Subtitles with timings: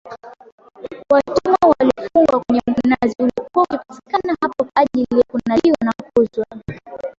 [1.11, 6.45] Watumwa walifungwa kwenye Mkunazi uliokuwa ukipatikana hapo kwa ajili ya kunadiwa na kuuzwa